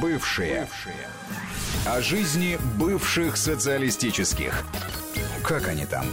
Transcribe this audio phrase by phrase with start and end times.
[0.00, 0.62] Бывшие.
[0.62, 1.08] Бывшие.
[1.86, 4.64] О жизни бывших социалистических.
[5.44, 6.04] Как они там?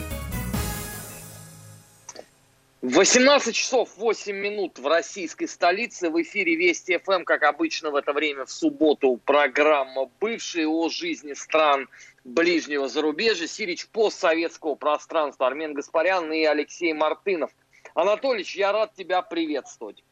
[2.84, 6.09] 18 часов 8 минут в российской столице.
[6.09, 11.34] В эфире Вести ФМ, как обычно в это время в субботу, программа «Бывшие» о жизни
[11.34, 11.90] стран
[12.24, 13.48] ближнего зарубежья.
[13.48, 17.52] Сирич постсоветского пространства Армен Гаспарян и Алексей Мартынов.
[17.96, 20.04] Анатольевич, я рад тебя приветствовать.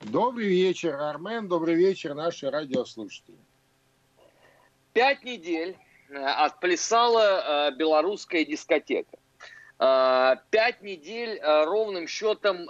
[0.00, 1.46] Добрый вечер, Армен.
[1.46, 3.36] Добрый вечер, наши радиослушатели.
[4.94, 5.76] Пять недель
[6.08, 9.18] э, отплясала э, белорусская дискотека.
[9.78, 12.62] Э, пять недель ровным счетом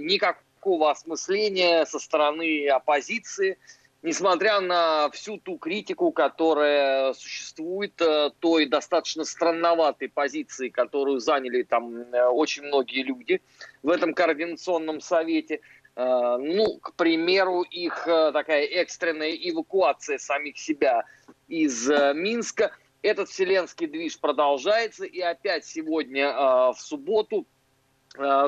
[0.00, 3.58] никакого осмысления со стороны оппозиции,
[4.02, 8.00] несмотря на всю ту критику, которая существует,
[8.40, 13.42] той достаточно странноватой позиции, которую заняли там очень многие люди
[13.82, 15.60] в этом координационном совете–
[15.98, 21.04] ну, к примеру, их э, такая экстренная эвакуация самих себя
[21.48, 22.70] из э, Минска.
[23.02, 26.32] Этот вселенский движ продолжается, и опять сегодня
[26.72, 27.46] в субботу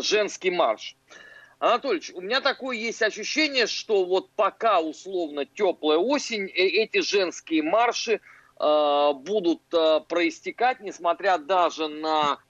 [0.00, 0.97] женский марш.
[1.60, 8.20] Анатольевич, у меня такое есть ощущение, что вот пока условно теплая осень, эти женские марши
[8.58, 9.62] будут
[10.08, 12.41] проистекать, несмотря даже на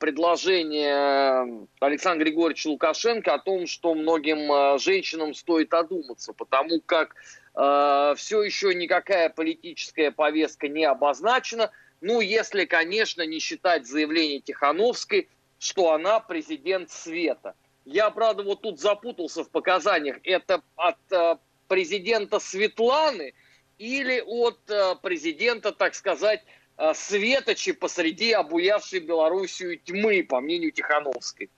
[0.00, 7.14] предложение Александра Григорьевича Лукашенко о том, что многим э, женщинам стоит одуматься, потому как
[7.54, 11.70] э, все еще никакая политическая повестка не обозначена.
[12.02, 17.54] Ну, если, конечно, не считать заявление Тихановской, что она президент света.
[17.86, 20.18] Я, правда, вот тут запутался в показаниях.
[20.24, 21.36] Это от э,
[21.68, 23.32] президента Светланы
[23.78, 26.61] или от э, президента, так сказать, Э,
[26.94, 31.50] светочи посреди обуявшей Белоруссию тьмы, по мнению Тихановской.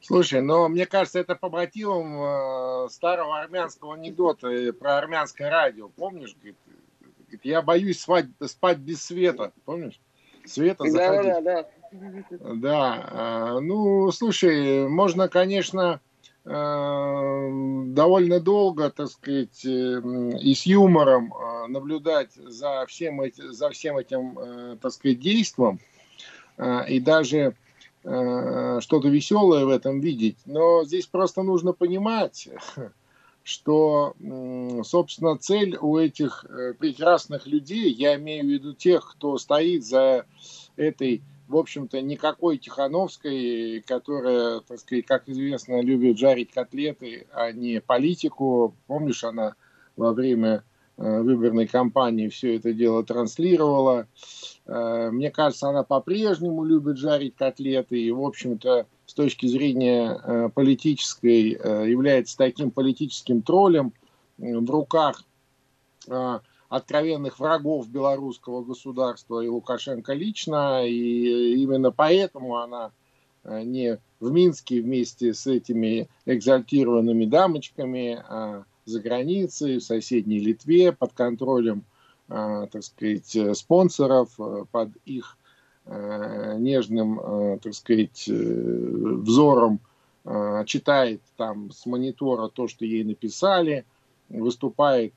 [0.00, 5.88] Слушай, но мне кажется, это по мотивам э, старого армянского анекдота э, про армянское радио.
[5.88, 6.56] Помнишь, говорит,
[7.42, 9.52] я боюсь спать, спать без света.
[9.64, 10.00] Помнишь?
[10.46, 11.32] Света заходить.
[11.32, 12.54] Да, да, да.
[12.54, 13.08] Да,
[13.56, 16.00] э, ну, слушай, можно, конечно,
[16.44, 24.38] довольно долго, так сказать, эм, и с юмором э, наблюдать за всем, за всем этим,
[24.38, 25.80] э, так сказать, действом,
[26.56, 27.54] э, и даже
[28.02, 30.38] что-то веселое в этом видеть.
[30.46, 32.48] Но здесь просто нужно понимать,
[33.42, 34.14] что,
[34.84, 36.46] собственно, цель у этих
[36.78, 40.24] прекрасных людей, я имею в виду тех, кто стоит за
[40.76, 47.80] этой в общем-то, никакой Тихановской, которая, так сказать, как известно, любит жарить котлеты, а не
[47.80, 48.76] политику.
[48.86, 49.56] Помнишь, она
[49.96, 50.62] во время
[50.96, 54.06] э, выборной кампании все это дело транслировала.
[54.66, 60.50] Э, мне кажется, она по-прежнему любит жарить котлеты и, в общем-то, с точки зрения э,
[60.54, 61.48] политической
[61.90, 63.92] является таким политическим троллем
[64.38, 65.24] в руках
[66.70, 72.92] откровенных врагов белорусского государства и Лукашенко лично, и именно поэтому она
[73.42, 80.92] э, не в Минске вместе с этими экзальтированными дамочками, а за границей, в соседней Литве,
[80.92, 81.82] под контролем,
[82.28, 85.36] э, так сказать, спонсоров, э, под их
[85.86, 89.80] нежным, так сказать, взором
[90.66, 93.84] читает там с монитора то, что ей написали,
[94.28, 95.14] выступает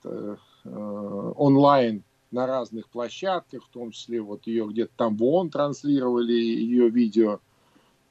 [0.65, 2.03] онлайн
[2.33, 7.39] на разных площадках, в том числе вот ее где-то там в ООН транслировали, ее видео.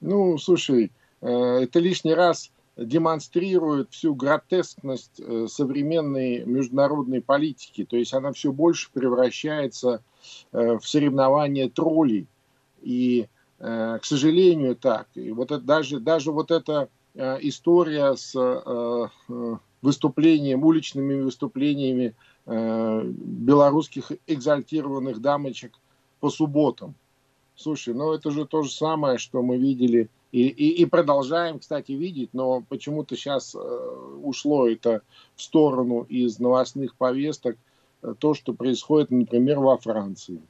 [0.00, 7.84] Ну, слушай, э, это лишний раз демонстрирует всю гротескность э, современной международной политики.
[7.84, 10.02] То есть она все больше превращается
[10.52, 12.28] в соревнование троллей.
[12.80, 13.26] И,
[13.58, 15.08] к сожалению, так.
[15.16, 18.32] И вот это, даже, даже вот эта история с
[19.82, 25.78] выступлением, уличными выступлениями Э, белорусских экзальтированных дамочек
[26.20, 26.94] по субботам.
[27.54, 31.92] Слушай, ну это же то же самое, что мы видели и, и, и продолжаем, кстати,
[31.92, 33.58] видеть, но почему-то сейчас э,
[34.22, 35.02] ушло это
[35.36, 37.58] в сторону из новостных повесток,
[38.02, 40.40] э, то, что происходит, например, во Франции.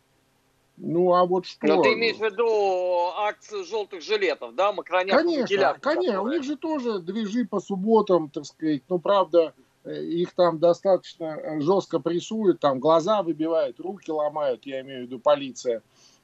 [0.76, 1.66] Ну, а вот что...
[1.66, 5.16] Но ты имеешь в виду акцию желтых жилетов, да, Макроняк?
[5.16, 9.52] Конечно, конечно, у них же тоже движи по субботам, так сказать, ну, правда,
[9.84, 15.19] их там достаточно э, жестко прессуют, там глаза выбивают, руки ломают, я имею в виду
[15.19, 15.82] полиция.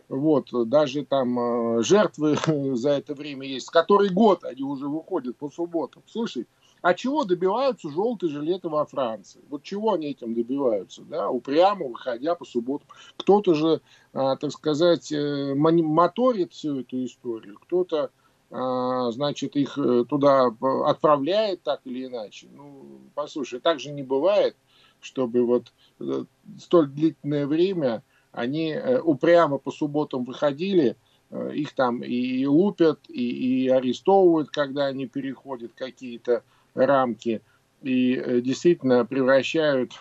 [0.08, 2.38] Вот, даже там э, жертвы
[2.76, 3.70] за это время есть.
[3.70, 6.02] Который год они уже выходят по субботам.
[6.06, 6.46] Слушай,
[6.80, 9.40] а чего добиваются желтые жилеты во Франции?
[9.50, 12.88] Вот чего они этим добиваются, да, упрямо выходя по субботам.
[13.16, 13.80] Кто-то же,
[14.12, 18.10] а, так сказать, э, моторит всю эту историю, кто-то
[18.50, 20.50] значит, их э, туда
[20.86, 22.48] отправляет так или иначе.
[22.50, 24.56] Ну, послушай, так же не бывает.
[25.00, 26.24] чтобы вот э,
[26.58, 28.02] столь длительное время
[28.32, 30.96] они э, упрямо по субботам выходили,
[31.52, 36.42] их там и лупят, и, и арестовывают, когда они переходят какие-то
[36.74, 37.42] рамки,
[37.82, 39.92] и действительно превращают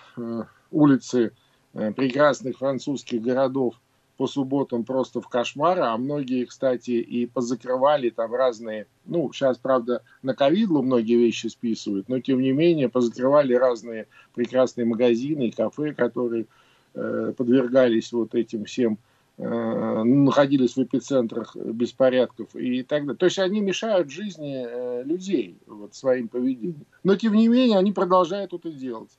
[0.71, 1.33] улицы
[1.73, 3.75] прекрасных французских городов
[4.17, 10.01] по субботам просто в кошмар, а многие, кстати, и позакрывали там разные, ну, сейчас, правда,
[10.23, 15.93] на ковидлу многие вещи списывают, но, тем не менее, позакрывали разные прекрасные магазины и кафе,
[15.93, 16.47] которые
[16.95, 18.97] э, подвергались вот этим всем,
[19.37, 23.17] э, находились в эпицентрах беспорядков и так далее.
[23.17, 26.85] То есть они мешают жизни э, людей вот, своим поведением.
[27.03, 29.11] Но, тем не менее, они продолжают это делать.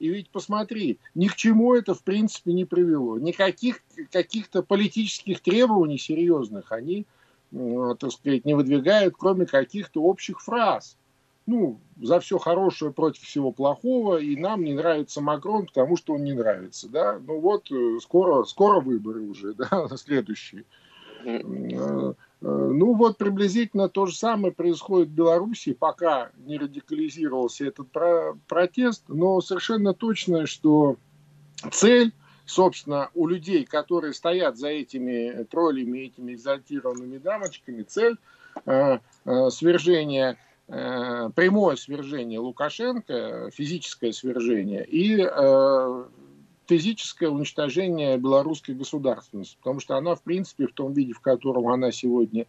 [0.00, 3.18] И ведь посмотри, ни к чему это в принципе не привело.
[3.18, 3.80] Никаких
[4.10, 7.06] каких-то политических требований серьезных они,
[7.52, 10.96] э, так сказать, не выдвигают, кроме каких-то общих фраз.
[11.44, 16.24] Ну, за все хорошее против всего плохого, и нам не нравится Макрон, потому что он
[16.24, 17.20] не нравится, да.
[17.26, 20.64] Ну вот, э, скоро, скоро выборы уже, да, следующие.
[22.42, 28.34] Э, ну вот приблизительно то же самое происходит в Беларуси, пока не радикализировался этот про
[28.48, 30.96] протест, но совершенно точно, что
[31.70, 32.12] цель,
[32.46, 38.16] собственно, у людей, которые стоят за этими троллями, этими экзальтированными дамочками, цель
[38.64, 39.50] э, э,
[40.68, 46.04] э, прямое свержение Лукашенко, физическое свержение и э,
[46.70, 51.90] физическое уничтожение белорусской государственности, потому что она, в принципе, в том виде, в котором она
[51.90, 52.46] сегодня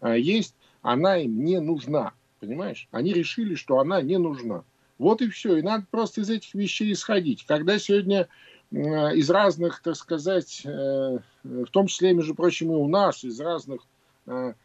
[0.00, 2.88] э, есть, она им не нужна, понимаешь?
[2.92, 4.64] Они решили, что она не нужна.
[4.96, 5.58] Вот и все.
[5.58, 7.44] И надо просто из этих вещей исходить.
[7.44, 8.28] Когда сегодня
[8.70, 13.38] э, из разных, так сказать, э, в том числе, между прочим, и у нас, из
[13.38, 13.82] разных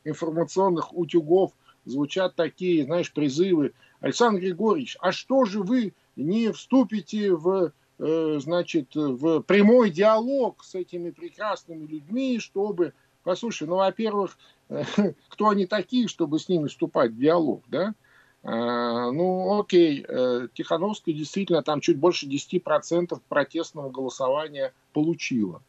[0.03, 1.53] информационных утюгов
[1.85, 3.71] звучат такие, знаешь, призывы.
[4.01, 10.75] Александр Григорьевич, а что же вы не вступите в Э, значит, в прямой диалог с
[10.75, 14.37] этими прекрасными людьми, чтобы, послушай, ну, во-первых,
[15.29, 17.93] кто они такие, чтобы с ними вступать в диалог, да?
[18.45, 25.61] А, ну, окей, э, Тихановская действительно там чуть больше 10% протестного голосования получила.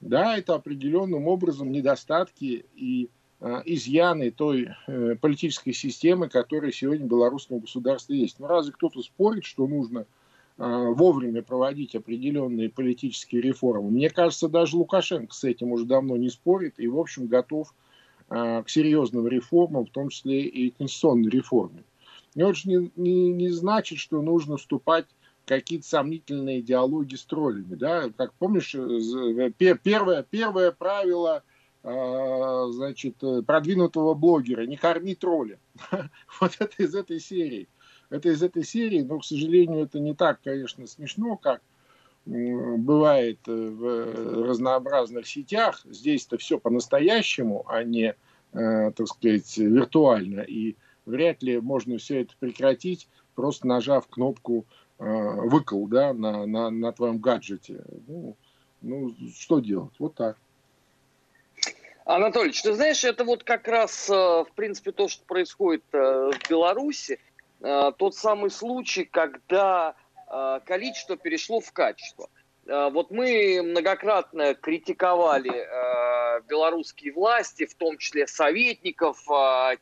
[0.00, 3.10] Да, это определенным образом недостатки и
[3.40, 4.70] э, изъяны той
[5.20, 8.40] политической системы, которая сегодня в белорусском государстве есть.
[8.40, 10.04] Ну, разве кто-то спорит, что нужно Э,
[10.58, 13.90] вовремя проводить определенные политические реформы.
[13.90, 17.74] Мне кажется, даже Лукашенко с этим уже давно не спорит и, в общем, готов
[18.30, 21.84] э, к серьезным реформам, в том числе и конституционной реформе.
[22.34, 25.06] Но это же не, не, не значит, что нужно вступать
[25.44, 27.74] какие-то сомнительные диалоги с троллями.
[27.74, 28.08] Да?
[28.16, 31.42] Как помнишь, э, первое, первое правило
[31.82, 35.60] значит, продвинутого блогера– не корми тролля.
[36.40, 37.68] Вот это из этой серии.
[38.10, 41.60] Это из этой серии, но, к сожалению, это не так, конечно, смешно, как
[42.26, 45.80] бывает э, в разнообразных сетях.
[45.84, 48.16] Здесь-то все по-настоящему, а не,
[48.52, 50.40] э, так сказать, виртуально.
[50.40, 50.74] И
[51.06, 54.66] вряд ли можно все это прекратить, просто нажав кнопку
[54.98, 57.84] э, выкол да, на, на, на твоем гаджете.
[58.08, 58.36] Ну,
[58.82, 59.94] ну, что делать?
[60.00, 60.36] Вот так.
[62.04, 67.18] Анатолий, ты знаешь, это вот как раз, в принципе, то, что происходит в Беларуси.
[67.60, 69.94] Э, тот самый случай, когда
[70.30, 72.28] э, количество перешло в качество.
[72.66, 75.86] Э, вот мы многократно критиковали
[76.48, 79.18] белорусские власти, в том числе советников,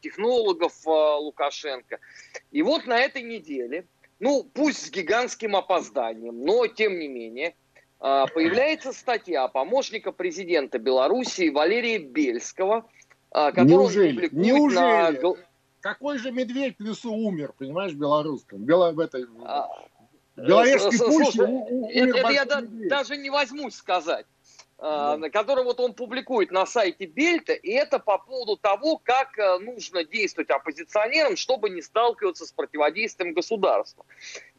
[0.00, 1.98] технологов Лукашенко.
[2.52, 3.86] И вот на этой неделе,
[4.20, 7.56] ну пусть с гигантским опозданием, но тем не менее,
[7.98, 12.88] появляется статья помощника президента Белоруссии Валерия Бельского,
[13.30, 14.08] которую Неужели?
[14.10, 14.78] он публикует Неужели?
[14.78, 15.12] на
[15.84, 18.58] какой же медведь в лесу умер, понимаешь, в белорусском?
[18.60, 19.26] Бело, в этой...
[19.44, 19.68] А,
[20.34, 21.42] Беловежской пуще
[21.92, 22.88] это, это я медведь.
[22.88, 24.24] даже не возьмусь сказать.
[24.76, 25.18] Да.
[25.30, 30.04] который вот он публикует на сайте Бельта, и это по поводу того, как э, нужно
[30.04, 34.04] действовать оппозиционерам, чтобы не сталкиваться с противодействием государства.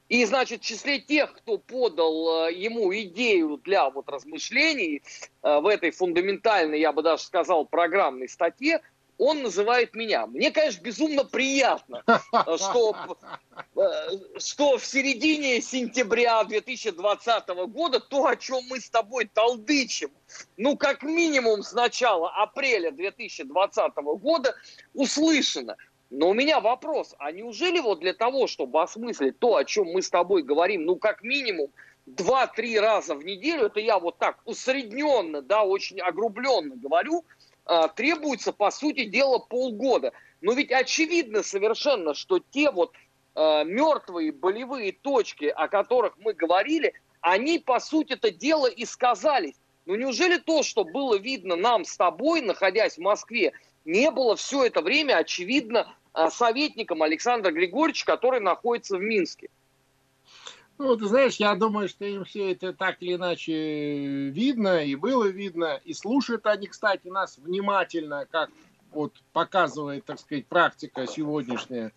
[0.08, 5.04] И, значит, в числе тех, кто подал э, ему идею для вот размышлений
[5.44, 8.82] э, в этой фундаментальной, я бы даже сказал, программной статье,
[9.18, 10.28] он называет меня.
[10.28, 12.04] Мне, конечно, безумно приятно,
[12.58, 13.18] что,
[14.38, 20.12] что в середине сентября 2020 года то, о чем мы с тобой толдычим,
[20.58, 24.56] ну, как минимум с начала апреля 2020 года
[24.94, 25.78] услышано.
[26.12, 30.02] Но у меня вопрос, а неужели вот для того, чтобы осмыслить то, о чем мы
[30.02, 31.72] с тобой говорим, ну, как минимум,
[32.06, 37.26] два-три раза в неделю, это я вот так усредненно, да, очень огрубленно говорю,
[37.96, 40.14] требуется, по сути дела, полгода.
[40.42, 42.94] Но ведь очевидно совершенно, что те вот
[43.36, 49.56] э, мертвые болевые точки, о которых мы говорили, они, по сути это дело и сказались.
[49.86, 53.54] Ну неужели то, что было видно нам с тобой, находясь в Москве,
[53.84, 59.50] не было все это время очевидно э, советником Александра Григорьевича, который находится в Минске?
[60.78, 65.26] Ну, ты знаешь, я думаю, что им все это так или иначе видно, и было
[65.26, 68.50] видно, и слушают они, кстати, нас внимательно, как
[68.92, 71.94] вот показывает, так сказать, практика сегодняшняя.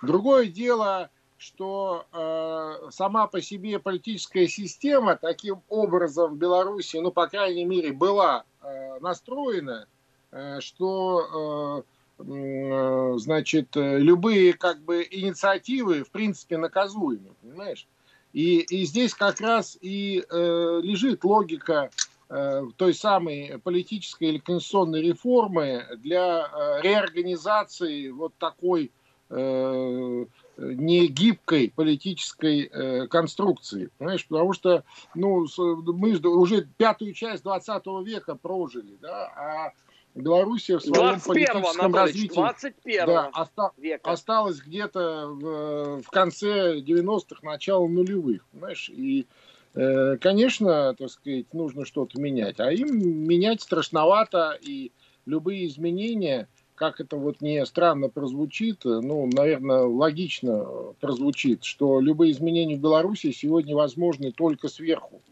[0.00, 7.26] Другое дело, что э, сама по себе политическая система таким образом в Беларуси, ну, по
[7.26, 9.86] крайней мере, была э, настроена,
[10.30, 11.84] э, что,
[12.18, 17.88] э, э, значит, любые как бы инициативы, в принципе, наказуемы, понимаешь?
[18.32, 21.90] И, и здесь как раз и э, лежит логика
[22.28, 28.92] э, той самой политической или конституционной реформы для э, реорганизации вот такой
[29.30, 30.24] э,
[30.56, 33.90] негибкой политической э, конструкции.
[33.98, 34.26] Понимаешь?
[34.26, 34.84] Потому что
[35.14, 39.72] ну, мы уже пятую часть 20 века прожили, да, а
[40.14, 44.10] Белоруссия в своем политическом развитии 21 да, оста- века.
[44.10, 48.90] осталась где-то в, в конце 90-х, начало нулевых, понимаешь?
[48.90, 49.26] И,
[49.74, 52.58] э, конечно, так сказать, нужно что-то менять.
[52.58, 54.90] А им менять страшновато, и
[55.26, 60.66] любые изменения, как это вот не странно прозвучит, ну, наверное, логично
[61.00, 65.22] прозвучит, что любые изменения в Беларуси сегодня возможны только сверху,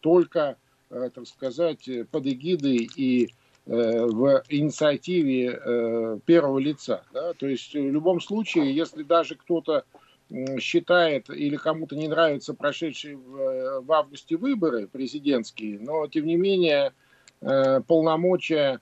[0.00, 0.58] только,
[0.90, 3.30] э, так сказать, под эгидой и
[3.68, 7.04] в инициативе э, первого лица.
[7.12, 7.34] Да?
[7.34, 9.84] То есть в любом случае, если даже кто-то
[10.58, 16.92] считает или кому-то не нравятся прошедшие в, в августе выборы президентские, но тем не менее
[17.40, 18.80] э, полномочия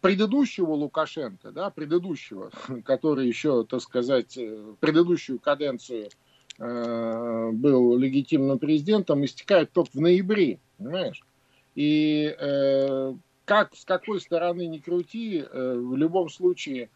[0.00, 2.50] предыдущего Лукашенко, да, предыдущего,
[2.84, 4.36] который еще, так сказать,
[4.80, 6.08] предыдущую каденцию
[6.58, 11.22] был легитимным президентом, истекает только в ноябре, понимаешь?
[11.78, 16.90] И э, как, с какой стороны не крути, э, в любом случае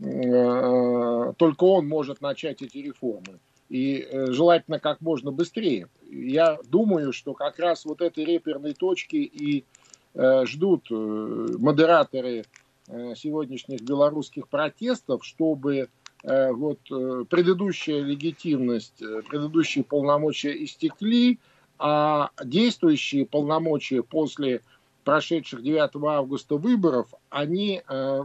[0.00, 3.38] э, только он может начать эти реформы.
[3.68, 5.86] И э, желательно как можно быстрее.
[6.10, 9.66] Я думаю, что как раз вот этой реперной точки и
[10.14, 12.44] э, ждут э, модераторы
[12.88, 15.90] э, сегодняшних белорусских протестов, чтобы
[16.24, 21.38] э, вот э, предыдущая легитимность, э, предыдущие полномочия истекли,
[21.78, 24.62] а действующие полномочия после
[25.04, 28.22] прошедших 9 августа выборов, они э,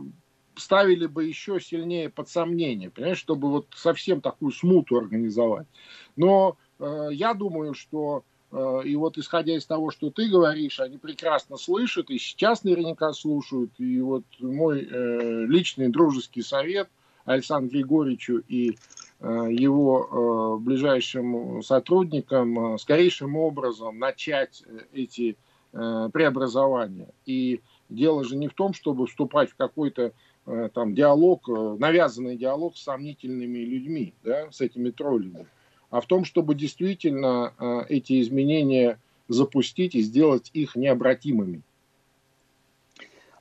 [0.56, 5.68] ставили бы еще сильнее под сомнение, понимаешь, чтобы вот совсем такую смуту организовать.
[6.15, 10.98] Но э, я думаю, что э, и вот исходя из того, что ты говоришь, они
[10.98, 13.72] прекрасно слышат и сейчас наверняка слушают.
[13.77, 16.89] И вот мой э, личный дружеский совет
[17.25, 18.77] Александру Григорьевичу и
[19.22, 25.38] его э, ближайшим сотрудникам э, скорейшим образом начать эти
[25.72, 27.10] преобразования.
[27.28, 30.14] И дело же не в том, чтобы вступать в какой-то
[30.74, 35.46] там диалог, навязанный диалог с сомнительными людьми, да, с этими троллями,
[35.92, 38.98] а в том, чтобы действительно эти изменения
[39.28, 41.62] запустить и сделать их необратимыми.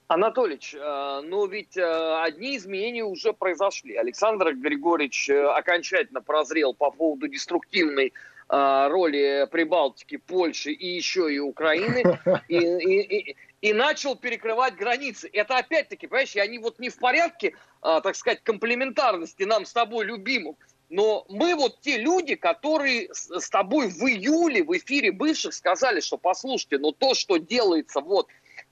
[0.08, 3.94] Анатолич, э, ну ведь э, одни изменения уже произошли.
[3.94, 8.12] Александр Григорьевич э, окончательно прозрел по поводу деструктивной
[8.50, 15.28] роли Прибалтики, Польши и еще и Украины, и, и, и, и начал перекрывать границы.
[15.30, 20.56] Это опять-таки, понимаешь, они вот не в порядке, так сказать, комплементарности нам с тобой любимым,
[20.88, 26.16] но мы вот те люди, которые с тобой в июле в эфире бывших сказали, что
[26.16, 28.28] послушайте, но то, что делается вот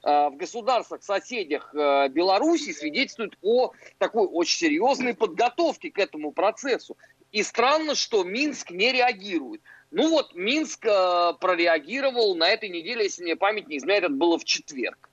[0.07, 6.97] в государствах, соседях э, Беларуси свидетельствует о такой очень серьезной подготовке к этому процессу.
[7.33, 9.63] И странно, что Минск не реагирует.
[9.91, 14.39] Ну вот, Минск э, прореагировал на этой неделе, если мне память не изменяет, это было
[14.39, 15.11] в четверг.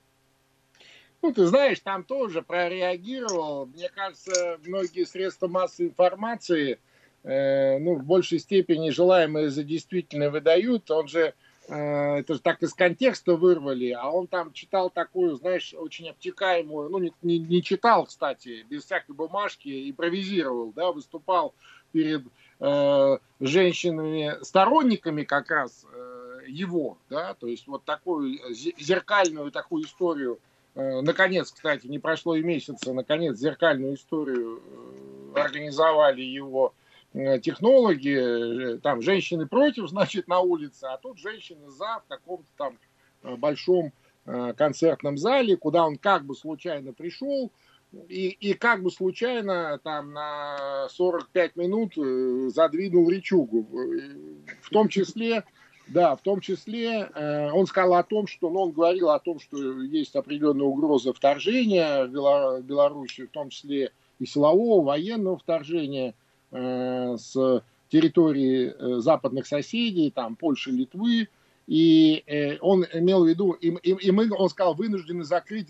[1.22, 3.66] Ну, ты знаешь, там тоже прореагировал.
[3.66, 6.78] Мне кажется, многие средства массовой информации,
[7.24, 10.88] э, ну, в большей степени желаемое за действительное выдают.
[10.92, 15.74] Он же Э, это же так из контекста вырвали, а он там читал такую, знаешь,
[15.74, 21.54] очень обтекаемую, ну, не, не, не читал, кстати, без всякой бумажки, импровизировал, да, выступал
[21.92, 22.22] перед
[22.60, 30.38] э, женщинами, сторонниками как раз э, его, да, то есть вот такую зеркальную такую историю,
[30.74, 34.60] э, наконец, кстати, не прошло и месяца, наконец, зеркальную историю
[35.34, 36.83] э, организовали его Э,
[37.14, 42.78] технологи, э, там женщины против, значит, на улице, а тут женщины за в каком-то там
[43.22, 43.92] э, большом
[44.56, 47.52] концертном зале, куда он как бы случайно пришел,
[48.08, 53.68] и, и как бы случайно там на 45 минут э, задвинул речугу.
[54.60, 55.44] В том числе,
[55.88, 59.38] да, в том числе э, он сказал о том, что, ну, он говорил о том,
[59.38, 66.14] что есть определенная угроза вторжения в Беларуси, в том числе и силового, военного вторжения э,
[66.54, 71.28] с территории западных соседей, там, Польши, Литвы,
[71.66, 75.68] и э, он имел в виду, и, и, и мы, он сказал, вынуждены закрыть,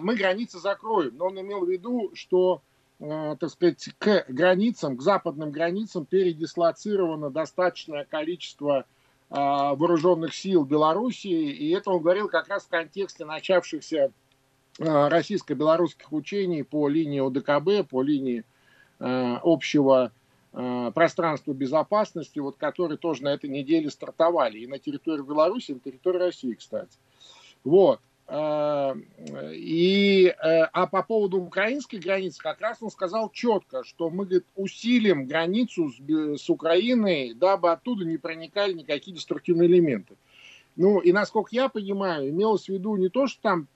[0.00, 2.62] мы границы закроем, но он имел в виду, что,
[2.98, 8.84] э, так сказать, к границам, к западным границам передислоцировано достаточное количество э,
[9.30, 14.10] вооруженных сил Белоруссии, и это он говорил как раз в контексте начавшихся
[14.80, 18.42] э, российско-белорусских учений по линии ОДКБ, по линии
[18.98, 20.10] э, общего Э,
[20.94, 25.80] пространству безопасности, вот, которые тоже на этой неделе стартовали и на территории Беларуси, и на
[25.80, 26.96] территории России, кстати.
[27.62, 28.00] Вот.
[28.28, 28.94] Э,
[29.52, 34.46] и, э, а по поводу украинской границы, как раз он сказал четко, что мы говорит,
[34.56, 40.16] усилим границу с, с Украиной, дабы оттуда не проникали никакие деструктивные элементы.
[40.74, 43.68] Ну, и насколько я понимаю, имелось в виду не то, что там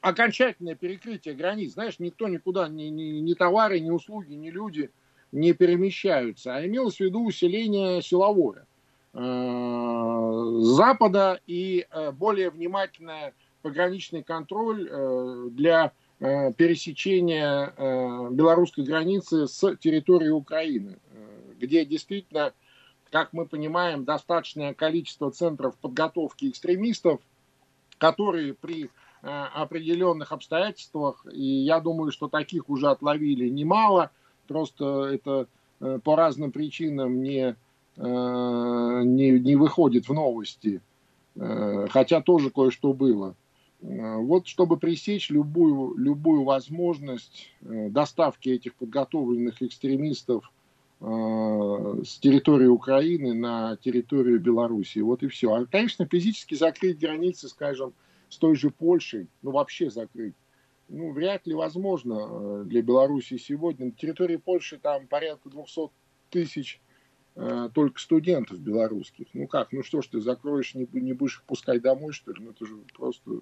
[0.00, 4.90] окончательное перекрытие границ, знаешь, никто никуда, ни, ни, ни товары, ни услуги, ни люди–
[5.32, 8.66] не перемещаются, а имелось в виду усиление силовое
[9.12, 13.32] э, Запада и э, более внимательный
[13.62, 17.72] пограничный контроль э, для пересечения
[18.30, 20.98] белорусской границы с территории Украины,
[21.60, 22.52] где действительно,
[23.12, 27.20] как мы понимаем, достаточное количество центров подготовки экстремистов,
[27.98, 28.90] которые при
[29.22, 34.10] определенных обстоятельствах, и я думаю, что таких уже отловили немало,
[34.48, 35.46] просто это
[35.80, 37.54] э, по разным причинам не,
[37.96, 38.02] э,
[39.04, 40.80] не, не выходит в новости,
[41.36, 43.34] э, хотя тоже кое-что было.
[43.80, 50.50] Вот чтобы пресечь любую, любую возможность доставки этих подготовленных экстремистов
[51.00, 54.98] с территории Украины на территорию Белоруссии.
[54.98, 55.54] Вот и все.
[55.54, 57.92] А, конечно, физически закрыть границы, скажем,
[58.28, 60.34] с той же Польшей, ну вообще закрыть,
[60.88, 63.86] ну, вряд ли возможно э, для Беларуси сегодня.
[63.86, 65.90] На территории Польши там порядка 200
[66.30, 66.80] тысяч
[67.36, 69.26] э, только студентов белорусских.
[69.34, 72.42] Ну как, ну что ж ты закроешь, не, не будешь их пускать домой, что ли?
[72.42, 73.36] Ну это же просто э,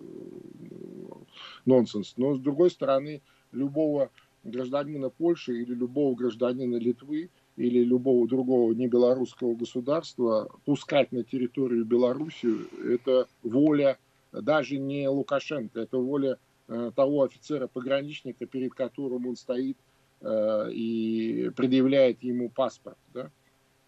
[1.64, 2.14] нонсенс.
[2.16, 4.10] Но с другой стороны, любого
[4.42, 12.48] гражданина Польши или любого гражданина Литвы или любого другого небелорусского государства пускать на территорию Беларуси,
[12.84, 13.98] это воля
[14.32, 19.76] даже не Лукашенко, это воля того офицера-пограничника, перед которым он стоит
[20.20, 22.98] э, и предъявляет ему паспорт.
[23.14, 23.30] Да?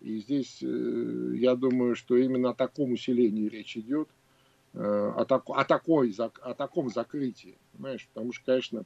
[0.01, 4.09] И здесь э, я думаю, что именно о таком усилении речь идет,
[4.75, 7.57] о, так, о, такой, о таком закрытии.
[7.73, 8.07] Понимаешь?
[8.13, 8.85] Потому что, конечно,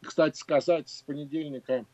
[0.00, 1.86] кстати сказать, с понедельника,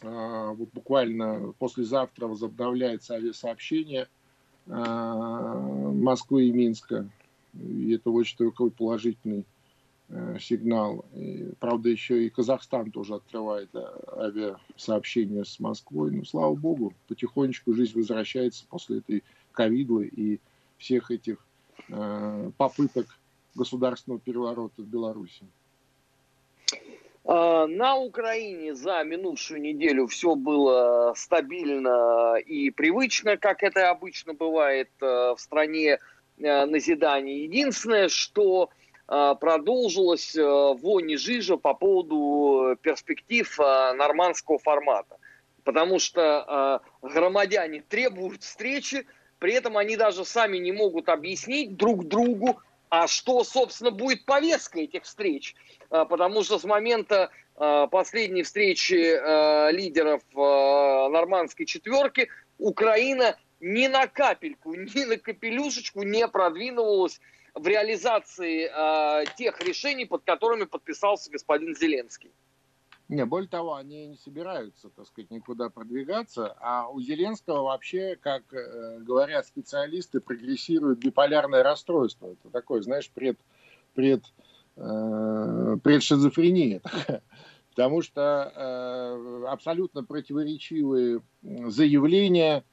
[0.00, 4.08] вот буквально послезавтра возобновляется авиасообщение
[4.66, 7.10] Москвы и Минска.
[7.60, 9.53] И это очень такой положительный Э,
[10.38, 11.04] сигнал.
[11.14, 13.84] И, правда, еще и Казахстан тоже открывает э,
[14.16, 16.10] авиасообщение с Москвой.
[16.10, 20.40] Но, слава богу, потихонечку жизнь возвращается после этой ковидлы и
[20.78, 21.38] всех этих
[21.88, 23.06] э, попыток
[23.54, 25.44] государственного переворота в Беларуси.
[27.24, 34.90] А, на Украине за минувшую неделю все было стабильно и привычно, как это обычно бывает
[35.00, 35.98] в стране
[36.36, 37.44] назидания.
[37.44, 40.42] Единственное, что Э, продолжилась э,
[40.80, 45.16] вони жижа по поводу перспектив э, нормандского формата.
[45.62, 49.06] Потому что громадяне требуют встречи,
[49.38, 54.84] при этом они даже сами не могут объяснить друг другу, а что, собственно, будет повесткой
[54.84, 55.54] этих встреч.
[55.88, 57.30] Потому что с момента
[57.90, 67.22] последней встречи лидеров нормандской четверки Украина ни на капельку, ни на капелюшечку не продвинулась
[67.54, 72.32] в реализации э, тех решений, под которыми подписался господин Зеленский.
[73.08, 78.42] Не, более того, они не собираются, так сказать, никуда продвигаться, а у Зеленского вообще, как
[78.52, 82.28] э, говорят специалисты, прогрессирует биполярное расстройство.
[82.28, 83.38] Это такое, знаешь, пред,
[83.94, 84.24] пред,
[84.76, 86.80] э, предшизофрения.
[87.70, 92.64] Потому что э, абсолютно противоречивые заявления,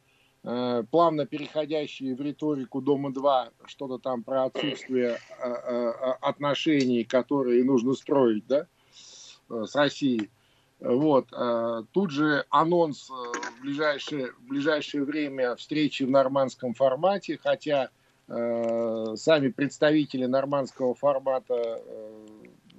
[0.41, 8.45] плавно переходящие в риторику Дома-2, что-то там про отсутствие э, э, отношений, которые нужно строить
[8.47, 8.67] да,
[9.49, 10.29] с Россией.
[10.79, 11.27] Вот.
[11.91, 17.91] Тут же анонс в ближайшее, в ближайшее время встречи в нормандском формате, хотя
[18.27, 21.83] сами представители нормандского формата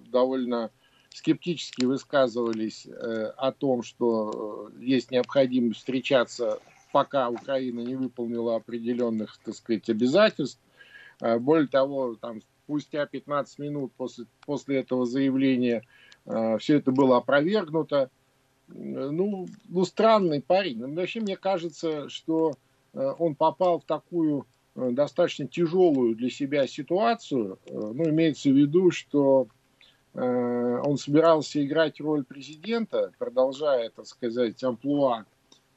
[0.08, 0.72] довольно
[1.14, 6.58] скептически высказывались э, о том, что э, есть необходимость встречаться,
[6.92, 10.60] пока Украина не выполнила определенных, так сказать, обязательств.
[11.20, 15.82] Э, более того, там, спустя 15 минут после, после этого заявления
[16.60, 18.08] все это было опровергнуто.
[18.68, 20.78] Ну, ну, странный парень.
[20.78, 22.52] Но вообще мне кажется, что
[22.94, 27.58] он попал в такую достаточно тяжелую для себя ситуацию.
[27.68, 29.48] Ну, имеется в виду, что
[30.14, 35.24] он собирался играть роль президента, продолжая, так сказать, амплуа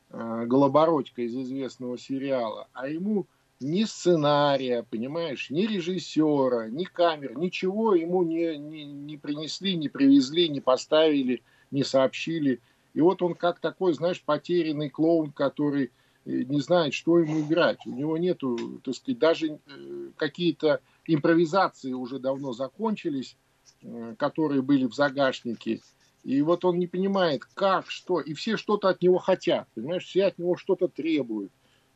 [0.10, 3.28] э, Голобородька из известного сериала, а ему
[3.60, 10.50] ни сценария, понимаешь, ни режиссера, ни камер, ничего ему не, не, не принесли, не привезли,
[10.50, 11.42] не поставили,
[11.72, 12.60] не сообщили.
[12.94, 15.92] И вот он как такой, знаешь, потерянный клоун, который
[16.26, 17.86] э, не знает, что ему играть.
[17.86, 19.60] У него нету, так сказать, даже
[20.18, 23.38] какие-то импровизации уже давно закончились,
[23.86, 25.82] Э, которые были в загашнике.
[26.26, 28.20] И вот он не понимает, как, что.
[28.20, 29.68] И все что-то от него хотят.
[29.76, 31.52] Понимаешь, все от него что-то требуют.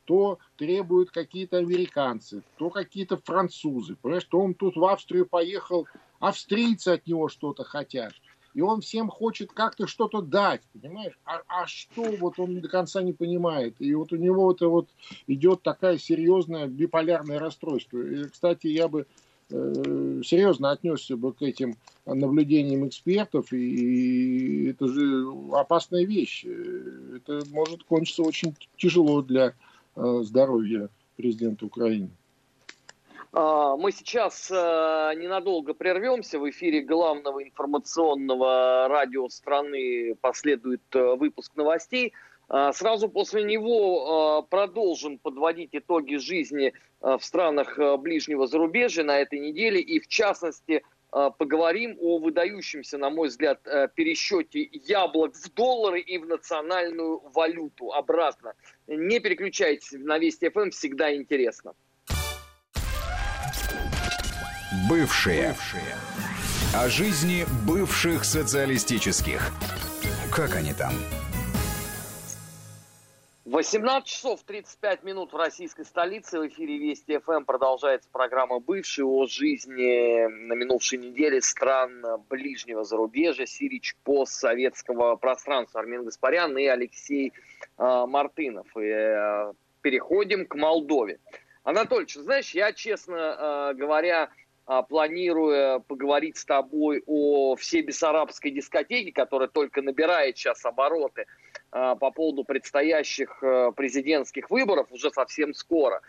[0.05, 3.95] То требуют какие-то американцы, то какие-то французы.
[3.95, 5.87] Понимаешь, то он тут в Австрию поехал,
[6.19, 8.13] австрийцы от него что-то хотят.
[8.53, 11.17] И он всем хочет как-то что-то дать, понимаешь?
[11.25, 13.75] А, а что вот он до конца не понимает.
[13.79, 14.89] И вот у него это вот
[15.27, 17.99] идет такая серьезная биполярное расстройство.
[17.99, 19.05] И, кстати, я бы
[19.49, 26.45] серьезно отнесся бы к этим наблюдениям экспертов, и это же опасная вещь.
[27.15, 29.53] Это может кончиться очень тяжело для
[29.95, 32.09] э, здоровья президента Украины.
[33.31, 34.55] А, мы сейчас э,
[35.17, 36.39] ненадолго прервемся.
[36.39, 42.13] В эфире главного информационного радио страны последует выпуск новостей.
[42.47, 49.79] А, сразу после него продолжим подводить итоги жизни в странах ближнего зарубежья на этой неделе.
[49.79, 53.61] И в частности поговорим о выдающемся, на мой взгляд,
[53.95, 58.53] пересчете яблок в доллары и в национальную валюту обратно.
[58.87, 61.73] Не переключайтесь на Вести ФМ, всегда интересно.
[64.87, 65.49] Бывшие.
[65.49, 65.95] Бывшие.
[66.75, 69.51] О жизни бывших социалистических.
[70.31, 70.93] Как они там?
[73.49, 76.39] 18 часов 35 минут в российской столице.
[76.39, 83.47] В эфире Вести ФМ продолжается программа «Бывшие» о жизни на минувшей неделе стран ближнего зарубежья,
[83.47, 85.79] Сирич постсоветского пространства.
[85.79, 87.33] Армен Гаспарян и Алексей
[87.79, 88.67] э, Мартынов.
[88.77, 91.19] И, э, переходим к Молдове.
[91.63, 94.29] Анатольевич, знаешь, я, честно э, говоря,
[94.87, 101.25] планирую поговорить с тобой о всей бессарабской дискотеке, которая только набирает сейчас обороты–
[101.71, 106.01] по поводу предстоящих э, президентских выборов уже совсем скоро.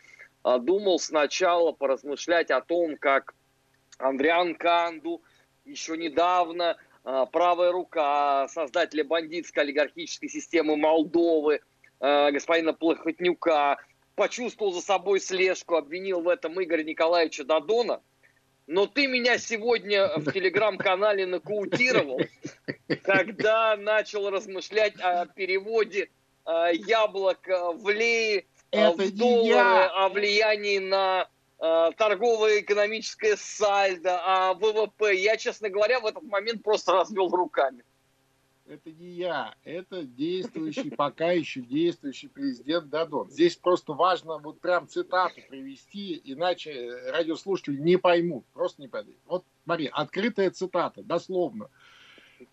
[0.42, 3.34] А, думал сначала поразмышлять о том, как
[3.98, 5.22] Андриан Канду
[5.66, 11.60] еще недавно а, правая рука создателя бандитской олигархической системы Молдовы,
[12.00, 13.76] господина Плохотнюка,
[14.14, 18.00] почувствовал за собой слежку, обвинил в этом Игоря Николаевича Дадона–
[18.70, 22.20] но ты меня сегодня в телеграм-канале нокаутировал,
[23.02, 26.08] когда начал размышлять о переводе
[26.46, 31.28] э, яблок э, в леи, э, в доллары, о влиянии на
[31.58, 35.14] торговое экономическое сальдо, о ВВП.
[35.14, 37.84] Я, честно говоря, в этот момент просто развел руками
[38.70, 43.28] это не я, это действующий, пока еще действующий президент Дадон.
[43.28, 49.16] Здесь просто важно вот прям цитату привести, иначе радиослушатели не поймут, просто не поймут.
[49.26, 51.68] Вот смотри, открытая цитата, дословно.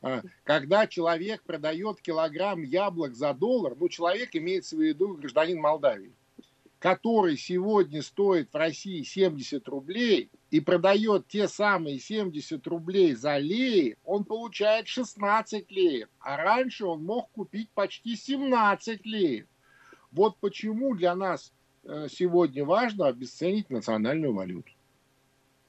[0.02, 6.14] А, когда человек продает килограмм яблок за доллар, ну, человек имеется в виду гражданин Молдавии,
[6.80, 13.98] который сегодня стоит в России 70 рублей и продает те самые 70 рублей за леи,
[14.04, 16.08] он получает 16 леев.
[16.20, 19.48] А раньше он мог купить почти 17 леев.
[20.12, 21.52] Вот почему для нас
[21.84, 24.72] э, сегодня важно обесценить национальную валюту.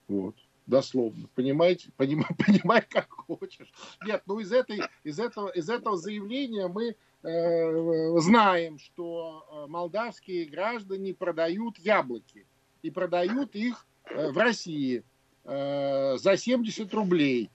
[0.08, 0.34] Вот
[0.68, 1.28] дословно.
[1.34, 1.90] Понимаете?
[1.96, 3.72] Поним, понимай, как хочешь.
[4.06, 11.14] Нет, ну из, этой, из, этого, из этого заявления мы знаем, что э, молдавские граждане
[11.14, 12.46] продают яблоки.
[12.82, 15.02] И продают их э, в России
[15.44, 17.50] э, за 70 рублей.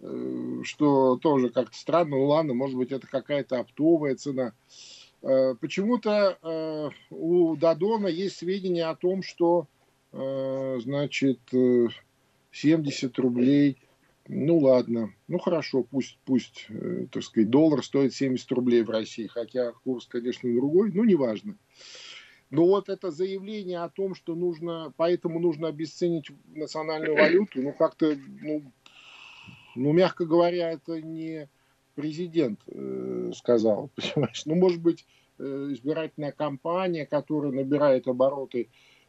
[0.00, 2.16] Э, что тоже как-то странно.
[2.16, 4.52] Ну ладно, может быть, это какая-то оптовая цена.
[5.22, 9.66] Э, почему-то э, у Дадона есть сведения о том, что
[10.12, 11.88] э, значит, э,
[12.52, 13.78] 70 рублей.
[14.30, 19.26] Ну ладно, ну хорошо, пусть, пусть, э, так сказать, доллар стоит 70 рублей в России,
[19.26, 21.56] хотя курс, конечно, другой, но неважно.
[22.50, 28.18] Но вот это заявление о том, что нужно, поэтому нужно обесценить национальную валюту, ну как-то,
[28.42, 28.70] ну,
[29.74, 31.48] ну, мягко говоря, это не
[31.94, 34.44] президент э, сказал, понимаешь?
[34.44, 35.06] Ну, может быть,
[35.38, 38.68] э, избирательная кампания, которая набирает обороты,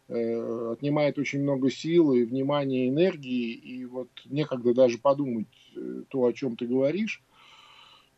[0.09, 6.33] э, отнимает очень много силы, внимания, энергии, и вот некогда даже подумать э, то, о
[6.33, 7.23] чем ты говоришь.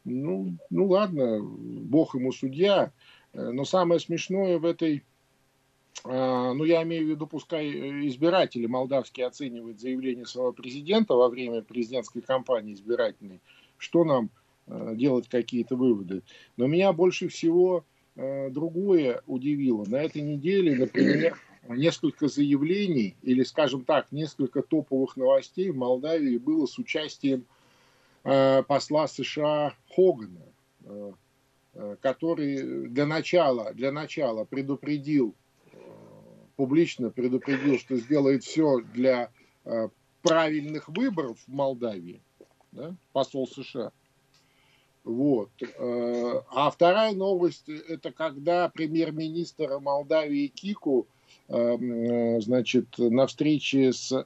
[0.03, 2.91] Ну, ну ладно, бог ему судья,
[3.33, 5.03] э, но самое смешное в этой
[6.03, 7.69] а, ну, я имею в виду, пускай
[8.07, 13.39] избиратели молдавские оценивают заявление своего президента во время президентской кампании избирательной,
[13.77, 14.31] что нам
[14.67, 16.21] Э, делать какие-то выводы.
[16.55, 17.83] Но меня больше всего
[18.15, 19.83] э, другое удивило.
[19.85, 26.65] На этой неделе, например, несколько заявлений, или, скажем так, несколько топовых новостей в Молдавии было
[26.65, 27.45] с участием
[28.23, 30.41] э, посла США Хогана,
[32.01, 35.35] который для начала, для начала предупредил,
[36.57, 39.31] публично предупредил, что сделает все для
[40.21, 42.21] правильных выборов в Молдавии,
[42.71, 43.91] да, посол США.
[45.03, 45.49] Вот.
[45.61, 51.20] Э, а вторая новость– это когда премьер-министр Молдавии Кику, э, э,
[51.51, 54.25] значит, на встрече с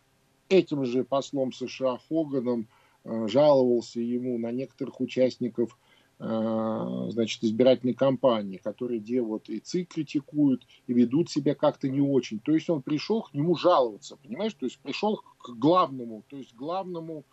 [0.49, 2.67] этим же послом США Хоганом
[3.03, 5.77] жаловался ему на некоторых участников
[6.19, 12.39] значит, избирательной кампании, которые где вот и ЦИК критикуют, и ведут себя как-то не очень.
[12.39, 14.53] То есть он пришел к нему жаловаться, понимаешь?
[14.53, 17.25] То есть пришел к главному, то есть главному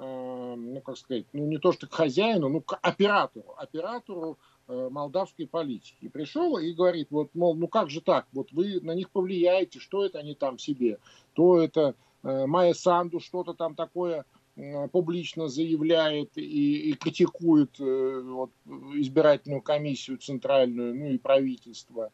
[0.00, 4.57] Э, ну, как сказать, ну, не то что к хозяину, ну, к оператору, оператору э,
[4.68, 5.96] молдавской политики.
[6.02, 9.80] И пришел и говорит, вот, мол, ну как же так, вот вы на них повлияете,
[9.80, 10.98] что это они там себе,
[11.32, 14.24] то это э, Майя Санду что-то там такое
[14.56, 18.50] э, публично заявляет и, и критикует э, вот,
[18.94, 22.10] избирательную комиссию центральную, ну и правительство,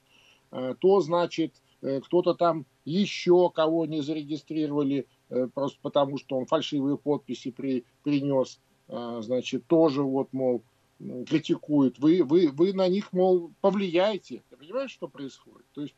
[0.53, 6.47] э, то, значит, э, кто-то там еще кого не зарегистрировали Э, просто потому, что он
[6.47, 10.62] фальшивые подписи при, принес, а, значит, тоже вот, мол,
[10.99, 11.99] критикует.
[11.99, 14.43] Вы, вы, вы на них, мол, повлияете.
[14.51, 15.67] Ты понимаешь, что происходит?
[15.75, 15.95] То есть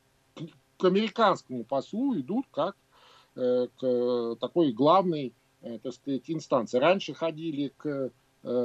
[0.79, 2.77] к американскому послу идут как
[3.35, 5.33] э, к такой главной,
[5.63, 6.79] э, так сказать, инстанции.
[6.79, 8.11] Раньше ходили к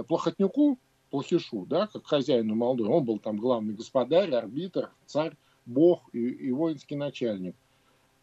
[0.08, 0.78] Плохотнюку,
[1.12, 2.90] Плохишу, да, как хозяину Молдовы.
[2.90, 7.56] Он был там главный господарь, арбитр, царь, бог и, и воинский начальник.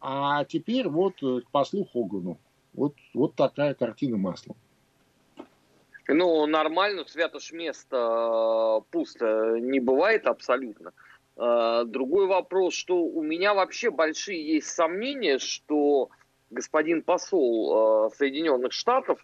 [0.01, 2.39] А теперь вот э, к послу Хогану.
[2.73, 4.55] Вот, вот такая картина маслом.
[6.11, 10.91] Ну, нормально, свято ж место э, пусто не бывает абсолютно.
[11.37, 16.09] Э, другой вопрос, что у меня вообще большие есть сомнения, что
[16.49, 19.23] господин посол Соединенных Штатов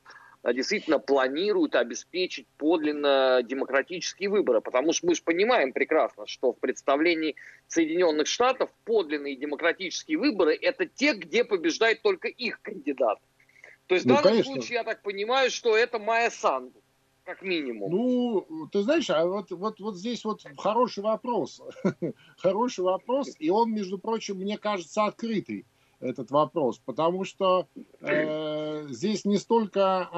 [0.54, 4.62] действительно планируют обеспечить подлинно демократические выборы.
[4.62, 7.36] Потому что мы же понимаем прекрасно, что в представлении
[7.67, 13.17] Соединенных Штатов подлинные демократические выборы– это те, где побеждает только их кандидат.
[13.88, 14.54] То есть ну, в данном конечно.
[14.54, 16.82] случае я так понимаю, что это Майя Санду
[17.26, 17.91] как минимум.
[17.91, 21.62] Ну, ты знаешь, а вот, вот, вот здесь вот хороший вопрос.
[22.38, 25.65] хороший вопрос, и он, между прочим, мне кажется, открытый
[26.00, 27.67] этот вопрос, потому что
[28.02, 30.10] э, здесь не столько,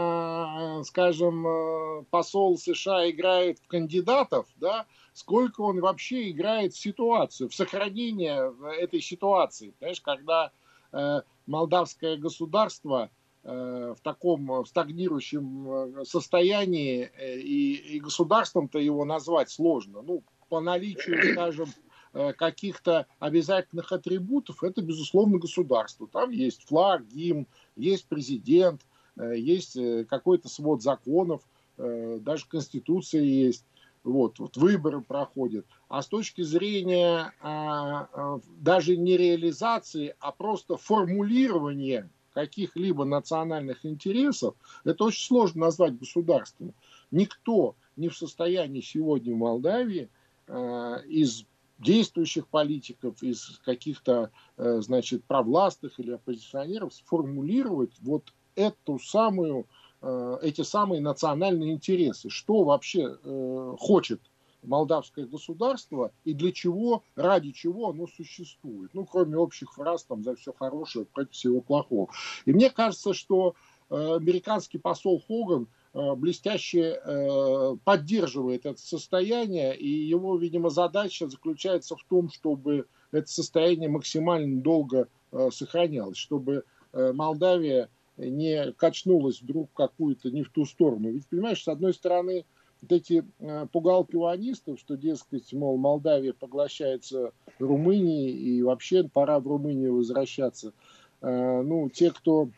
[0.79, 7.47] э, скажем, э, посол США играет в кандидатов, да, сколько он вообще играет в ситуацию,
[7.49, 9.73] в сохранение этой ситуации.
[9.79, 10.51] Понимаешь, когда
[10.91, 13.09] э, молдавское государство
[13.51, 20.01] в таком стагнирующем э, состоянии, э, и, и государством-то его назвать сложно.
[20.01, 21.69] Ну, по наличию, скажем,
[22.13, 26.07] Э, каких-то обязательных атрибутов, это, безусловно, государство.
[26.07, 28.81] Там есть флаг, гимн, есть президент,
[29.17, 31.41] э, есть э, какой-то свод законов,
[31.77, 33.63] даже Конституция есть.
[34.03, 35.67] Вот, вот выборы проходят.
[35.89, 44.53] А с точки зрения а, а, даже не реализации, а просто формулирования каких-либо национальных интересов,
[44.83, 46.73] это очень сложно назвать государством.
[47.09, 50.07] Никто не в состоянии сегодня в Молдавии
[50.47, 51.45] а, из
[51.79, 59.67] действующих политиков, из каких-то, э, значит, провластных или оппозиционеров сформулировать вот эту самую,
[60.01, 62.31] э, эти самые национальные интересы.
[62.31, 64.21] Что вообще э, хочет
[64.63, 68.91] молдавское государство и для чего, ради чего оно существует.
[68.93, 72.09] Ну, кроме общих фраз там за все хорошее, против всего плохого.
[72.45, 73.55] И мне кажется, что
[73.89, 75.67] американский посол Хоган
[75.97, 83.27] Э, блестяще э, поддерживает это состояние, и его, видимо, задача заключается в том, чтобы это
[83.27, 91.11] состояние максимально долго э, сохранялось, чтобы Молдавия не качнулась вдруг какую-то не в ту сторону.
[91.11, 92.45] Ведь, понимаешь, с одной стороны,
[92.81, 93.25] вот эти
[93.71, 100.73] пугалки уанистов, что, дескать, мол, Молдавия поглощается Румынией, и вообще пора в Румынию возвращаться.
[101.21, 102.49] Ну, те, кто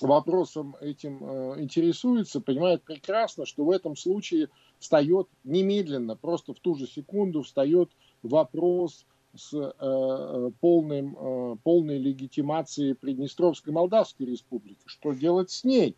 [0.00, 6.74] вопросом этим э, интересуется, понимает прекрасно, что в этом случае встает немедленно, просто в ту
[6.74, 7.90] же секунду встает
[8.22, 14.82] вопрос с э, э, полным, э, полной легитимацией Приднестровской Молдавской Республики.
[14.86, 15.96] Что делать с ней?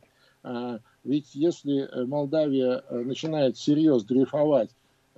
[1.09, 4.71] Э, ведь если Молдавия э, начинает всерьез дрейфовать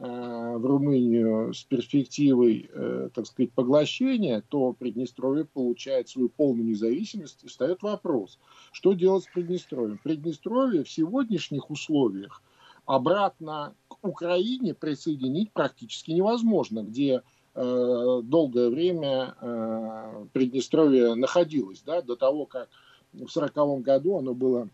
[0.02, 7.44] Э, в Румынию с перспективой, э, так сказать, поглощения, то Приднестровье получает свою полную независимость
[7.44, 8.38] и встает вопрос,
[8.72, 10.00] что делать с Приднестровьем.
[10.02, 12.42] Приднестровье в сегодняшних условиях
[12.86, 17.20] обратно к Украине присоединить практически невозможно, где
[17.54, 22.70] э, долгое время э, Приднестровье находилось, да, до того, как
[23.12, 24.70] в 1940 году оно было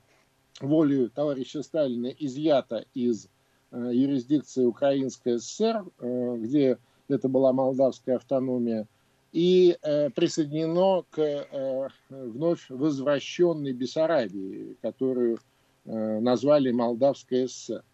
[0.61, 3.29] волей товарища Сталина изъято из
[3.73, 8.87] Э, юрисдикции Украинской ССР, э, где это была молдавская автономия,
[9.33, 15.39] и э, присоединено к вновь возвращенной Бессарабии, которую
[15.85, 17.85] назвали Молдавская ССР.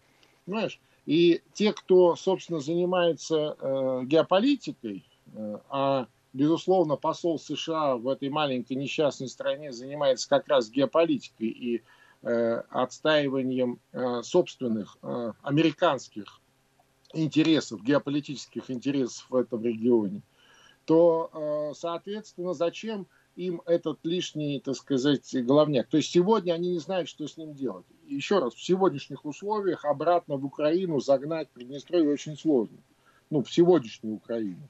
[0.45, 0.81] Понимаешь?
[1.05, 3.55] И те, кто, собственно, занимается
[4.05, 5.05] геополитикой,
[5.69, 11.81] а, безусловно, посол США в этой маленькой несчастной стране занимается как раз геополитикой и Э,
[12.23, 16.41] отстаиванием э, собственных э, американских
[17.13, 20.23] интересов, геополитических интересов в этом регионе,
[20.85, 25.87] то, соответственно, зачем им этот лишний, так сказать, головняк.
[25.87, 27.85] То есть сегодня они не знают, что с ним делать.
[28.05, 32.77] Еще раз, в сегодняшних условиях обратно в Украину загнать Приднестровье очень сложно.
[33.29, 34.69] Ну, в сегодняшнюю Украину.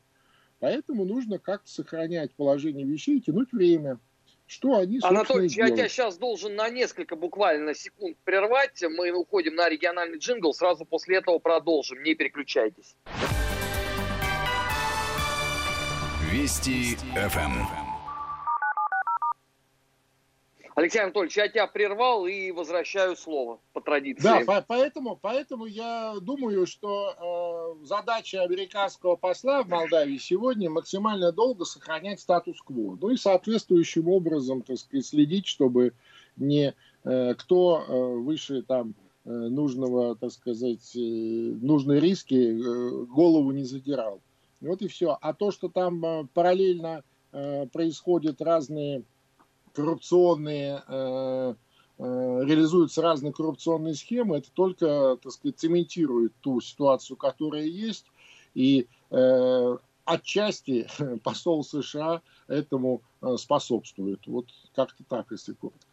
[0.59, 3.99] Поэтому нужно как-то сохранять положение вещей, тянуть время.
[4.45, 8.83] Что они, Анатолий, я тебя сейчас должен на несколько буквально секунд прервать.
[8.83, 12.03] Мы уходим на региональный джингл, сразу после этого продолжим.
[12.03, 12.95] Не переключайтесь.
[16.31, 17.82] Вести ФМ.
[20.75, 24.23] Алексей Анатольевич, я тебя прервал и возвращаю слово по традиции.
[24.23, 31.31] Да, по поэтому, поэтому я думаю, что э, задача американского посла в Молдавии сегодня максимально
[31.31, 32.97] долго сохранять статус-кво.
[32.99, 35.93] Ну и соответствующим образом, так сказать, следить, чтобы
[36.37, 43.51] не э, кто э, выше там э, нужного, так сказать, э, нужной риски э, голову
[43.51, 44.21] не задирал.
[44.59, 45.17] Вот и все.
[45.21, 49.03] А то, что там э, параллельно э, происходят разные
[49.73, 51.53] коррупционные, э,
[51.99, 52.03] э,
[52.45, 58.05] реализуются разные коррупционные схемы, это только, так сказать, цементирует ту ситуацию, которая есть,
[58.53, 60.87] и э, отчасти
[61.23, 63.01] посол США этому
[63.37, 64.19] способствует.
[64.27, 65.87] Вот как-то так, если коротко.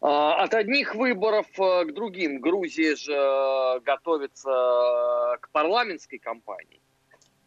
[0.00, 2.40] А, от одних выборов к другим.
[2.40, 6.80] Грузия же готовится к парламентской кампании.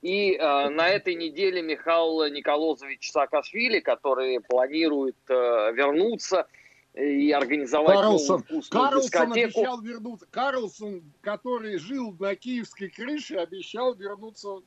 [0.02, 5.34] И э, на этой неделе Михаил Николозович Саакашвили, который планирует э,
[5.74, 6.48] вернуться
[6.96, 8.44] и организовать Карлсон.
[8.50, 9.60] новую Карлсон дискотеку.
[9.60, 10.28] обещал вернуться.
[10.32, 14.64] Карлсон, который жил на киевской крыше, обещал вернуться в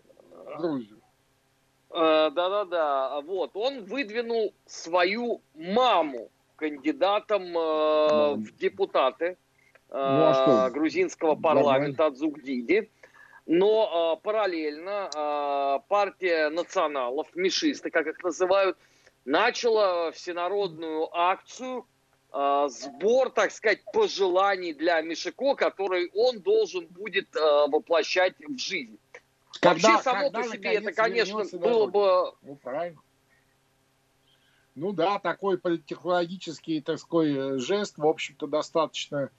[0.58, 1.00] Грузию.
[1.90, 3.20] Э, да-да-да.
[3.22, 3.50] Вот.
[3.54, 9.36] Он выдвинул свою маму кандидатом э, в депутаты э,
[9.90, 12.90] ну, а грузинского парламента от Зугдиди.
[13.46, 18.78] Но э, параллельно э, партия националов, мишисты, как их называют,
[19.26, 21.86] начала всенародную акцию,
[22.32, 28.98] э, сбор, так сказать, пожеланий для Мишико, который он должен будет э, воплощать в жизнь.
[29.60, 32.32] Когда, Вообще, само когда, по себе это, конечно, было бы...
[32.42, 33.00] Ну, правильно.
[34.74, 39.30] Ну да, такой политтехнологический, так сказать, жест, в общем-то, достаточно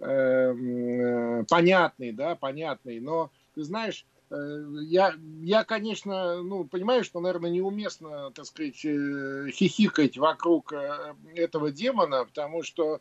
[0.00, 7.20] э, э, понятный, да, понятный, но ты знаешь, э, я, я, конечно, ну, понимаю, что,
[7.20, 13.00] наверное, неуместно, так сказать, э, хихикать вокруг э, этого демона, потому что,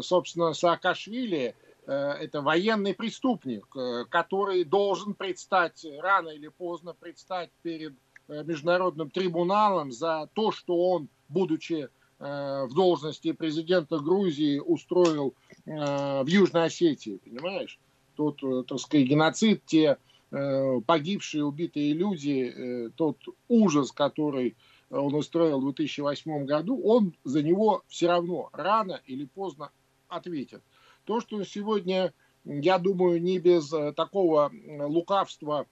[0.00, 1.54] собственно, Саакашвили–
[1.86, 3.68] это военный преступник,
[4.10, 7.94] который должен предстать, рано или поздно предстать перед
[8.26, 17.20] международным трибуналом за то, что он, будучи в должности президента Грузии, устроил в Южной Осетии,
[17.24, 17.78] понимаешь?
[18.16, 19.98] Тот, э, так сказать, геноцид, те
[20.30, 24.56] э, погибшие, убитые люди, э, тот ужас, который
[24.90, 29.70] он устроил в 2008 году, он за него все равно рано или поздно
[30.08, 30.62] ответит.
[31.04, 32.12] То, что сегодня,
[32.44, 35.66] я думаю, не без такого лукавства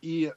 [0.00, 0.32] и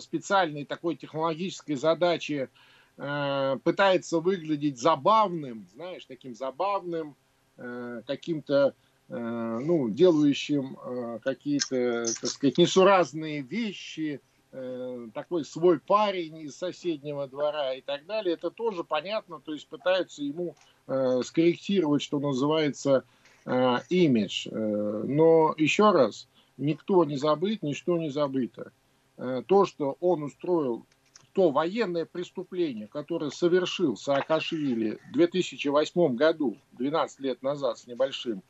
[0.00, 2.48] специальной такой технологической задачи
[2.96, 7.16] пытается выглядеть забавным, знаешь, таким забавным,
[7.56, 8.74] каким-то
[9.08, 14.20] ну, делающим э, какие-то, так сказать, несуразные вещи,
[14.52, 19.66] э, такой свой парень из соседнего двора и так далее, это тоже понятно, то есть
[19.68, 20.56] пытаются ему
[20.86, 23.04] э, скорректировать, что называется,
[23.46, 24.48] э, имидж.
[24.50, 26.28] Э, но еще раз,
[26.58, 28.72] никто не забыт, ничто не забыто.
[29.16, 30.84] Э, то, что он устроил
[31.32, 38.42] то военное преступление, которое совершил Саакашвили в 2008 году, 12 лет назад с небольшим, э,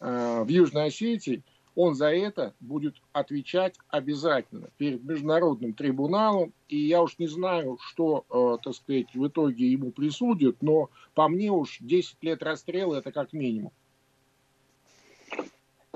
[0.00, 1.42] в Южной Осетии,
[1.76, 6.52] он за это будет отвечать обязательно перед международным трибуналом.
[6.68, 11.28] И я уж не знаю, что, э, так сказать, в итоге ему присудят, но по
[11.28, 13.72] мне уж 10 лет расстрела это как минимум.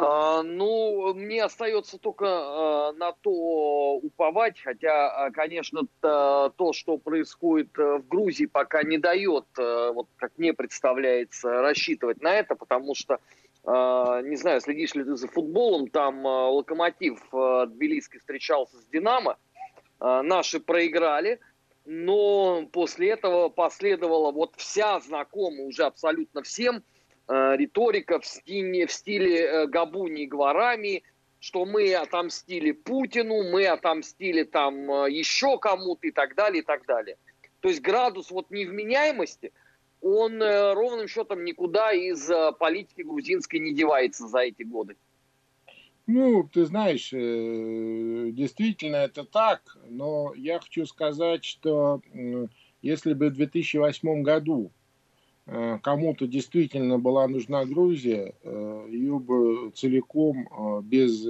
[0.01, 8.03] А, ну, мне остается только а, на то уповать, хотя, конечно, то, что происходит в
[8.09, 13.19] Грузии, пока не дает, вот как мне представляется, рассчитывать на это, потому что,
[13.65, 19.37] не знаю, следишь ли ты за футболом, там Локомотив Тбилисский встречался с Динамо,
[20.01, 21.41] наши проиграли,
[21.85, 26.83] но после этого последовала вот вся знакомая уже абсолютно всем–
[27.29, 31.03] риторика в стиле, в стиле э, Габуни и Гварами,
[31.41, 36.87] что мы отомстили Путину, мы отомстили там э, еще кому-то и так далее, и так
[36.87, 37.17] далее.
[37.61, 39.53] То есть градус вот невменяемости,
[40.01, 44.97] он ровным счетом никуда из политики грузинской не девается за эти годы.
[46.07, 52.01] Ну, ты знаешь, действительно это так, но я хочу сказать, что
[52.81, 54.71] если бы в 2008 году
[55.51, 61.25] Э, кому-то действительно была нужна Грузия, э, ее бы целиком, э, без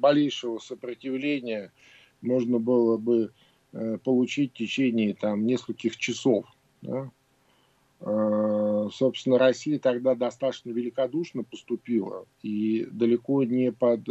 [0.00, 1.72] малейшего сопротивления,
[2.20, 3.32] можно было бы
[4.04, 6.44] получить в течение там, нескольких часов.
[6.82, 7.10] Да?
[8.04, 14.02] Собственно, Россия тогда достаточно великодушно поступила и далеко не под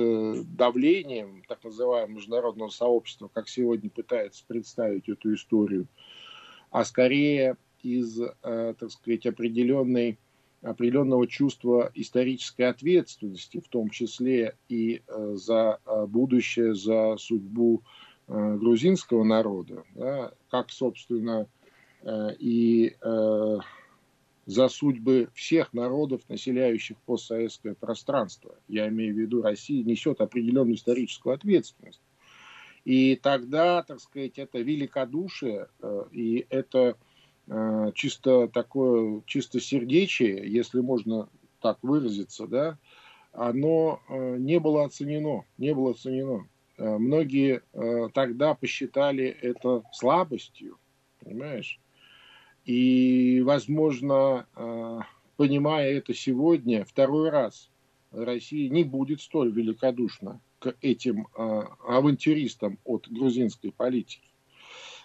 [0.56, 5.88] давлением так называемого международного сообщества, как сегодня пытается представить эту историю,
[6.70, 10.18] а скорее из, э, так сказать, определенной,
[10.62, 17.84] определенного чувства исторической ответственности, в том числе и э, за э, будущее, за судьбу
[18.28, 21.48] грузинского народа, да, как, собственно,
[22.40, 22.96] и
[24.52, 28.56] за судьбы всех народов, населяющих постсоветское пространство.
[28.68, 32.02] Я имею в виду, Россия несет определенную историческую ответственность.
[32.84, 35.68] И тогда, так сказать, это великодушие
[36.12, 36.98] и это
[37.54, 41.28] Э, чисто такое, чисто сердечие, если можно
[41.62, 42.78] так выразиться, да,
[43.34, 46.48] оно э, не было оценено, не было оценено.
[46.78, 47.62] Э, многие
[48.14, 50.78] тогда посчитали это слабостью,
[51.20, 51.81] понимаешь?
[52.66, 54.46] И, возможно,
[55.36, 57.70] понимая это сегодня, второй раз
[58.12, 64.32] Россия не будет столь великодушна к этим авантюристам от грузинской политики.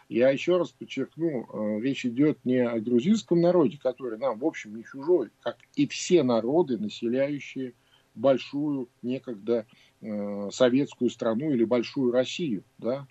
[0.08, 4.76] Я еще раз подчеркну, э, речь идет не о грузинском народе, который нам, в общем,
[4.76, 7.74] не чужой, как и все народы, населяющие
[8.14, 9.66] большую некогда
[10.00, 13.08] э, советскую страну или большую Россию, да,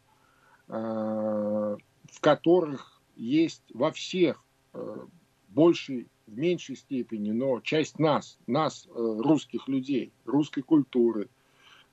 [0.70, 4.44] э, в которых есть во всех
[5.50, 11.30] большей, в меньшей степени, но часть нас, нас, русских людей, русской культуры,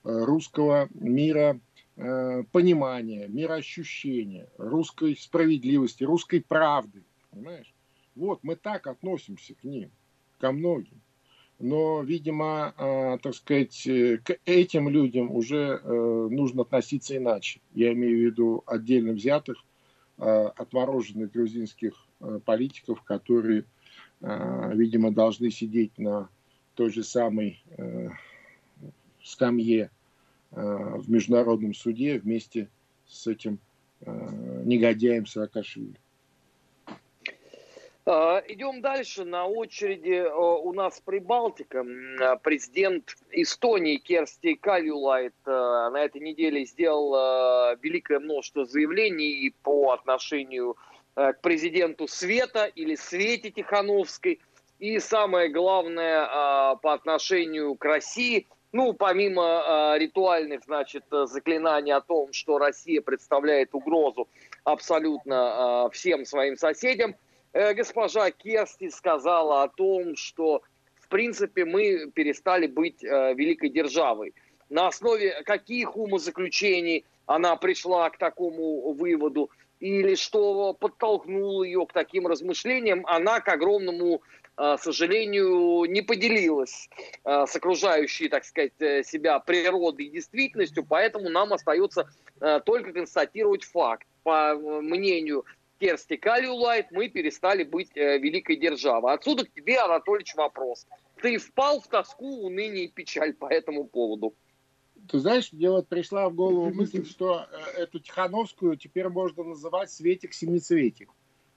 [0.03, 1.61] русского мира
[1.97, 7.03] Э, понимания, мироощущения, русской справедливости, русской правды.
[7.31, 7.73] Понимаешь?
[8.15, 9.91] Вот мы так относимся к ним,
[10.39, 11.03] ко многим.
[11.59, 17.61] Но, видимо, э, так сказать, э, к этим людям уже э, нужно относиться иначе.
[17.75, 19.72] Я имею в виду отдельно взятых, э,
[20.19, 23.65] отмороженных грузинских э, политиков, которые,
[24.21, 26.29] э, видимо, должны сидеть на
[26.75, 28.09] той же самой э,
[29.23, 29.91] скамье
[30.55, 32.69] Э, в международном суде вместе
[33.07, 33.59] с этим
[34.01, 35.97] э, негодяем Саакашвили.
[38.15, 39.25] А, идем дальше.
[39.25, 41.83] На очереди э, у нас Прибалтика.
[42.43, 50.77] Президент Эстонии Керсти Кавюлайт на этой неделе сделал великое множество заявлений по отношению
[51.15, 54.41] к президенту Света или Свете Тихановской.
[54.79, 62.57] И самое главное по отношению к России– ну, помимо ритуальных, значит, заклинаний о том, что
[62.57, 64.29] Россия представляет угрозу
[64.65, 67.15] абсолютно всем своим соседям,
[67.53, 70.63] госпожа Керсти сказала о том, что,
[71.01, 74.35] в принципе, мы перестали быть э, великой державой.
[74.69, 79.51] На основе каких умозаключений она пришла к такому выводу
[79.81, 84.23] или что подтолкнуло ее к таким размышлениям, она, к огромному
[84.57, 86.89] э, сожалению, не поделилась
[87.25, 92.09] э, с окружающей, так сказать, э, себя природой и действительностью, поэтому нам остается
[92.65, 94.05] только констатировать факт.
[94.25, 95.45] По мнению
[95.83, 99.15] Керсти Калиулайт, мы перестали быть великой державой.
[99.15, 100.87] Отсюда к тебе, Анатольевич, вопрос.
[101.21, 104.33] Ты впал в тоску, уныние и печаль по этому поводу?
[105.11, 109.91] Ты знаешь, мне вот пришла в голову мысль, что э, эту Тихановскую теперь можно называть
[109.91, 111.11] Светик-семицветик.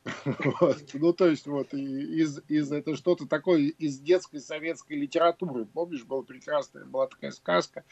[0.93, 5.65] Ну, то есть, вот, из, из, это что-то такое из детской советской литературы.
[5.65, 7.83] Помнишь, была прекрасная, была такая сказка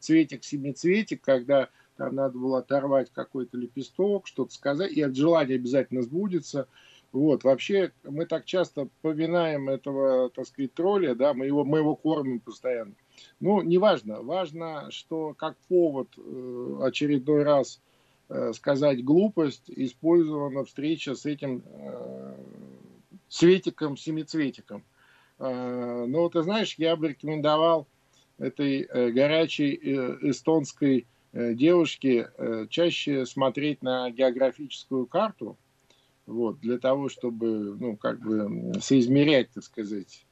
[0.00, 6.68] «Цветик-семицветик», когда надо было оторвать какой-то лепесток, что-то сказать, и от желания обязательно сбудется.
[7.10, 11.96] Вот, вообще, мы так часто поминаем этого, так сказать, тролля, да, мы его, мы его
[11.96, 12.94] кормим постоянно.
[13.40, 14.22] Ну, неважно.
[14.22, 17.80] Важно, что как повод э, очередной раз
[18.28, 22.36] э, сказать глупость использована встреча с этим э,
[23.28, 24.84] Светиком, Семицветиком.
[25.38, 27.86] Э, ну, ты знаешь, я бы рекомендовал
[28.38, 35.56] этой э, горячей э, эстонской э, девушке э, чаще смотреть на географическую карту,
[36.26, 40.26] вот, для того, чтобы, ну, как бы соизмерять, так сказать,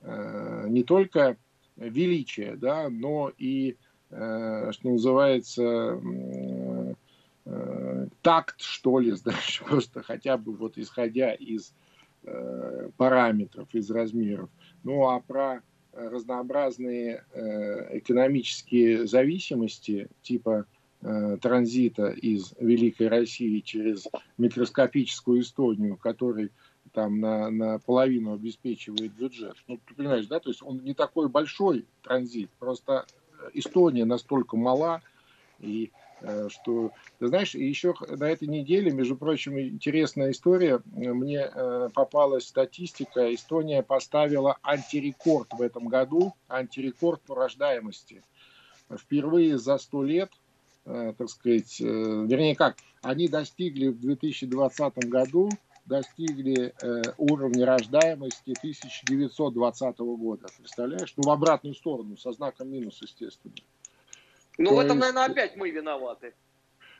[0.00, 1.36] э, не только
[1.76, 3.76] величия, да, но и,
[4.10, 6.00] что называется,
[8.22, 11.72] такт, что ли, знаешь, просто хотя бы вот исходя из
[12.96, 14.50] параметров, из размеров.
[14.82, 15.62] Ну а про
[16.10, 17.24] разнообразные
[17.90, 20.66] экономические зависимости типа
[21.00, 26.50] транзита из Великой России через микроскопическую Эстонию, который
[26.92, 29.56] там на, на половину обеспечивает бюджет.
[29.68, 33.06] Ну, ты понимаешь, да, то есть он не такой большой транзит, просто
[33.54, 35.02] Эстония настолько мала,
[35.60, 35.97] и э,
[36.48, 43.32] что, ты знаешь, еще на этой неделе, между прочим, интересная история, мне э, попалась статистика,
[43.34, 48.22] Эстония поставила антирекорд в этом году, антирекорд по рождаемости.
[48.90, 50.30] Впервые за сто лет,
[50.86, 55.50] э, так сказать, вернее как, они достигли в 2020 году
[55.88, 60.46] достигли э, уровня рождаемости 1920 года.
[60.58, 61.14] Представляешь?
[61.16, 63.54] Ну, в обратную сторону, со знаком минус, естественно.
[64.58, 65.14] Ну, То в этом, есть...
[65.14, 66.34] наверное, опять мы виноваты.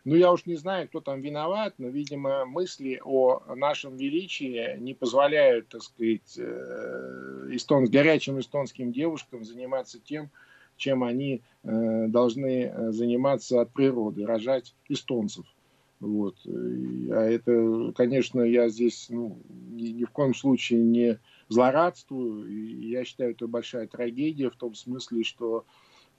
[0.05, 4.95] Ну, я уж не знаю, кто там виноват, но, видимо, мысли о нашем величии не
[4.95, 10.31] позволяют, так сказать, э, эстон, горячим эстонским девушкам заниматься тем,
[10.77, 15.45] чем они э, должны э, заниматься от природы, рожать эстонцев.
[16.01, 16.37] Вот.
[16.47, 22.47] А это, конечно, я здесь ну, ни, ни в коем случае не злорадствую.
[22.49, 25.65] И я считаю, это большая трагедия в том смысле, что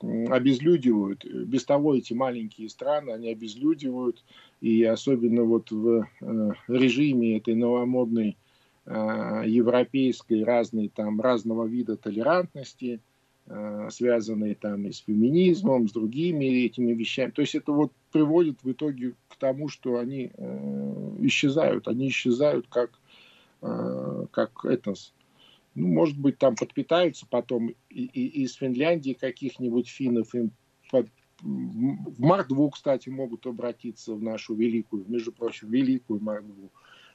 [0.01, 1.25] обезлюдивают.
[1.25, 4.23] Без того эти маленькие страны, они обезлюдивают.
[4.61, 8.37] И особенно вот в э, режиме этой новомодной
[8.85, 12.99] э, европейской разной там разного вида толерантности–
[13.51, 17.31] Э, связанные там и с феминизмом, с другими этими вещами.
[17.31, 21.87] То есть это вот приводит в итоге к тому, что они э, исчезают.
[21.87, 22.91] Они исчезают как,
[23.63, 25.15] э, как этнос.
[25.79, 30.35] Ну, может быть, там подпитаются потом и, и, из Финляндии каких-нибудь финнов.
[30.35, 30.51] Им
[30.91, 31.07] под,
[31.41, 36.69] в Мордву, кстати, могут обратиться в нашу великую, между прочим, великую Мордву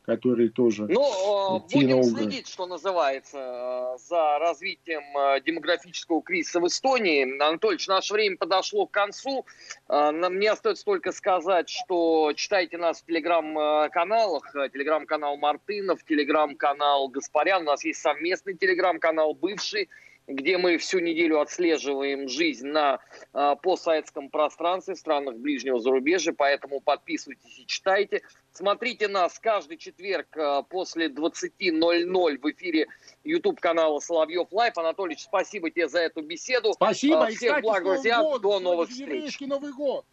[0.05, 0.87] которые тоже...
[0.89, 7.23] Ну, будем следить, что называется, за развитием э, демографического кризиса в Эстонии.
[7.43, 9.47] Анатольевич, наше время подошло к концу.
[9.89, 14.55] Э, мне остается только сказать, что читайте нас в телеграм-каналах.
[14.55, 17.63] Э, телеграм-канал Мартынов, телеграм-канал Гаспарян.
[17.63, 19.89] У нас есть совместный телеграм-канал «Бывший»,
[20.27, 23.01] где мы всю неделю отслеживаем жизнь на
[23.33, 28.23] э, постсоветском пространстве в странах ближнего зарубежья, поэтому подписывайтесь и читайте.
[28.53, 32.87] Смотрите нас каждый четверг э, после 20.00 в эфире
[33.23, 34.79] YouTube канала Соловьев Live.
[34.79, 36.73] Анатолий, спасибо тебе за эту беседу.
[36.73, 37.29] Спасибо.
[37.29, 38.23] Э, всех благ, друзья.
[38.23, 38.43] Год.
[38.43, 39.41] До новых встреч.
[39.41, 40.07] Новый год.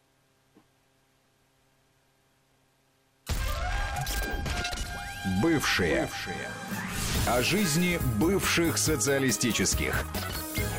[5.41, 6.01] Бывшие.
[6.01, 6.80] Бывшие.
[7.27, 10.05] О жизни бывших социалистических.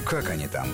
[0.05, 0.67] Как они там?